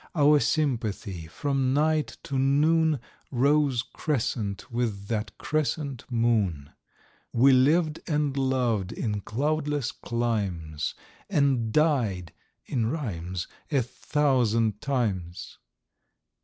[0.15, 6.71] Our sympathy, from night to noon, Rose crescent with that crescent moon,
[7.31, 10.95] We lived and loved in cloudless climes,
[11.29, 12.33] And died
[12.65, 15.59] (in rhymes) a thousand times.